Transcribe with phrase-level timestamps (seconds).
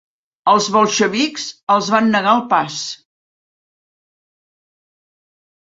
[0.53, 1.45] Els bolxevics
[1.75, 2.79] els van negar el pas.